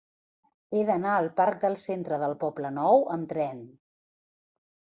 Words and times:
He 0.77 0.85
d'anar 0.89 1.11
al 1.17 1.29
parc 1.41 1.59
del 1.67 1.77
Centre 1.83 2.19
del 2.23 2.35
Poblenou 2.45 3.07
amb 3.17 3.31
tren. 3.35 3.63